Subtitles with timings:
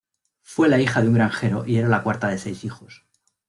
[0.41, 3.05] Fue la hija de un granjero y era la cuarta de seis hijos.